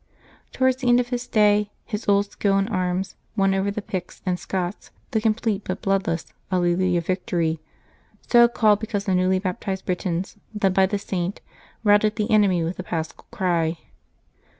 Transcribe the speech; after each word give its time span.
Towards 0.51 0.77
the 0.77 0.87
end 0.89 0.99
of 0.99 1.09
his 1.09 1.21
stay, 1.21 1.69
his 1.85 2.07
old 2.09 2.31
skill 2.31 2.57
in 2.57 2.67
arms 2.69 3.13
won 3.35 3.53
over 3.53 3.69
the 3.69 3.83
Picts 3.83 4.23
and 4.25 4.39
Scots 4.39 4.89
the 5.11 5.21
complete 5.21 5.61
but 5.63 5.83
blood 5.83 6.07
less 6.07 6.23
'^ 6.25 6.31
Alleluia" 6.51 7.01
victory, 7.01 7.59
so 8.27 8.47
called 8.47 8.79
because 8.79 9.05
the 9.05 9.13
newly 9.13 9.37
bap 9.37 9.61
tized 9.61 9.85
Britons, 9.85 10.37
led 10.59 10.73
by 10.73 10.87
the 10.87 10.97
Saint, 10.97 11.39
routed 11.83 12.15
the 12.15 12.31
enemy 12.31 12.63
with 12.63 12.77
the 12.77 12.83
Paschal 12.83 13.27
cry. 13.29 13.77